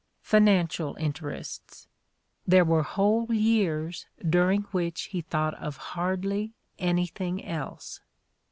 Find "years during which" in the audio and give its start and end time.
3.31-5.03